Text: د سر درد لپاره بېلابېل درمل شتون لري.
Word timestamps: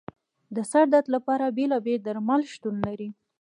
د 0.55 0.57
سر 0.71 0.85
درد 0.93 1.07
لپاره 1.15 1.55
بېلابېل 1.57 1.99
درمل 2.05 2.41
شتون 2.53 2.75
لري. 2.87 3.09